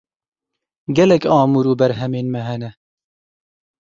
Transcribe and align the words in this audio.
Gelek 0.95 1.23
amûr 1.41 1.65
û 1.71 1.73
berhemên 1.79 2.27
me 2.33 2.41
hene. 2.47 2.71